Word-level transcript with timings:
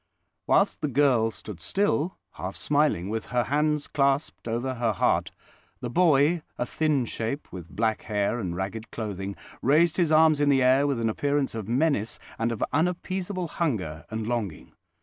Whilst 0.47 0.81
the 0.81 0.87
girl 0.87 1.29
stood 1.29 1.59
still, 1.61 2.17
half 2.31 2.55
smiling, 2.55 3.07
with 3.09 3.27
her 3.27 3.43
hands 3.43 3.85
clasped 3.85 4.47
over 4.47 4.73
her 4.73 4.93
heart, 4.93 5.29
the 5.79 5.91
boy, 5.91 6.41
a 6.57 6.65
thin 6.65 7.05
shape, 7.05 7.51
with 7.53 7.75
black 7.75 8.01
hair 8.01 8.39
and 8.39 8.55
ragged 8.55 8.89
clothing, 8.89 9.35
raised 9.61 9.97
his 9.97 10.11
arms 10.11 10.41
in 10.41 10.49
the 10.49 10.63
air 10.63 10.87
with 10.87 10.99
an 10.99 11.07
appearance 11.07 11.53
of 11.53 11.67
menace 11.67 12.17
and 12.39 12.51
of 12.51 12.63
unappeasable 12.73 13.47
hunger 13.47 14.07
and 14.09 14.25
longing. 14.25 14.73